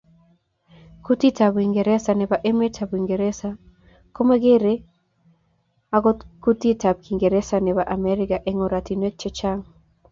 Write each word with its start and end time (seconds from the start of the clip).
Kutitab 1.05 1.51
uingereza 1.57 2.11
nebo 2.19 2.35
emetab 2.49 2.89
uingereza 2.95 3.49
komagergei 4.15 4.79
ako 5.95 6.09
kutitab 6.43 6.95
kiingereza 7.03 7.55
nebo 7.65 7.81
america 7.95 8.35
eng 8.49 8.63
oratinweek 8.67 9.15
chechang. 9.21 9.61